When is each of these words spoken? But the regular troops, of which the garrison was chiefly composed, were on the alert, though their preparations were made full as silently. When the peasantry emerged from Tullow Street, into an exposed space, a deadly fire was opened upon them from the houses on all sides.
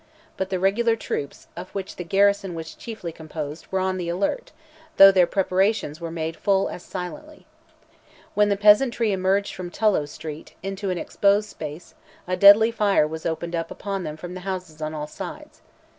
But 0.35 0.49
the 0.49 0.57
regular 0.59 0.95
troops, 0.95 1.45
of 1.55 1.69
which 1.75 1.97
the 1.97 2.03
garrison 2.03 2.55
was 2.55 2.73
chiefly 2.73 3.11
composed, 3.11 3.67
were 3.67 3.79
on 3.79 3.97
the 3.97 4.09
alert, 4.09 4.51
though 4.97 5.11
their 5.11 5.27
preparations 5.27 6.01
were 6.01 6.09
made 6.09 6.35
full 6.35 6.69
as 6.69 6.81
silently. 6.81 7.45
When 8.33 8.49
the 8.49 8.57
peasantry 8.57 9.11
emerged 9.11 9.53
from 9.53 9.69
Tullow 9.69 10.07
Street, 10.07 10.55
into 10.63 10.89
an 10.89 10.97
exposed 10.97 11.49
space, 11.49 11.93
a 12.27 12.35
deadly 12.35 12.71
fire 12.71 13.05
was 13.05 13.27
opened 13.27 13.53
upon 13.53 14.03
them 14.03 14.17
from 14.17 14.33
the 14.33 14.39
houses 14.39 14.81
on 14.81 14.95
all 14.95 15.05
sides. 15.05 15.61